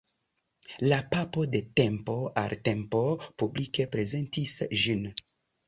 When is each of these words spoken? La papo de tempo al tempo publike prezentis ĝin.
La 0.87 0.97
papo 1.15 1.43
de 1.57 1.61
tempo 1.81 2.17
al 2.45 2.57
tempo 2.71 3.03
publike 3.43 3.89
prezentis 3.95 4.59
ĝin. 4.85 5.09